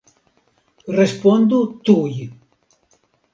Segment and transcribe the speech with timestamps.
[0.99, 1.59] Respondu
[1.91, 2.17] tuj!